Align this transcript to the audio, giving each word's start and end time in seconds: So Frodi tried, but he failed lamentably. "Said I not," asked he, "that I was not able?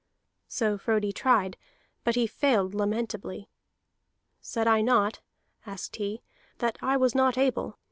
So 0.47 0.79
Frodi 0.79 1.13
tried, 1.13 1.57
but 2.03 2.15
he 2.15 2.25
failed 2.25 2.73
lamentably. 2.73 3.51
"Said 4.41 4.67
I 4.67 4.81
not," 4.81 5.21
asked 5.67 5.97
he, 5.97 6.23
"that 6.57 6.79
I 6.81 6.97
was 6.97 7.13
not 7.13 7.37
able? 7.37 7.77